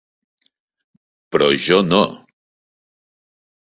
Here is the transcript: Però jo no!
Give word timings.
Però 1.37 1.51
jo 1.69 1.79
no! 1.93 2.03